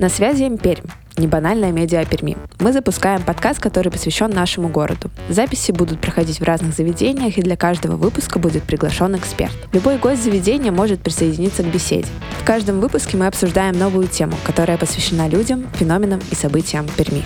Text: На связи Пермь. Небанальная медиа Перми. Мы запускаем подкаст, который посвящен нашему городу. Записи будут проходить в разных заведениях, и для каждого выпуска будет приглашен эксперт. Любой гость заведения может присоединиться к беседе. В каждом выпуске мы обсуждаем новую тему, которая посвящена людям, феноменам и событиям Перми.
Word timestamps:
На 0.00 0.08
связи 0.08 0.48
Пермь. 0.56 0.86
Небанальная 1.18 1.72
медиа 1.72 2.06
Перми. 2.06 2.38
Мы 2.58 2.72
запускаем 2.72 3.22
подкаст, 3.22 3.60
который 3.60 3.92
посвящен 3.92 4.30
нашему 4.30 4.70
городу. 4.70 5.10
Записи 5.28 5.72
будут 5.72 6.00
проходить 6.00 6.40
в 6.40 6.42
разных 6.42 6.74
заведениях, 6.74 7.36
и 7.36 7.42
для 7.42 7.54
каждого 7.54 7.96
выпуска 7.96 8.38
будет 8.38 8.62
приглашен 8.62 9.14
эксперт. 9.14 9.52
Любой 9.74 9.98
гость 9.98 10.24
заведения 10.24 10.72
может 10.72 11.02
присоединиться 11.02 11.62
к 11.62 11.66
беседе. 11.66 12.08
В 12.40 12.46
каждом 12.46 12.80
выпуске 12.80 13.18
мы 13.18 13.26
обсуждаем 13.26 13.78
новую 13.78 14.08
тему, 14.08 14.36
которая 14.42 14.78
посвящена 14.78 15.28
людям, 15.28 15.66
феноменам 15.74 16.20
и 16.30 16.34
событиям 16.34 16.86
Перми. 16.96 17.22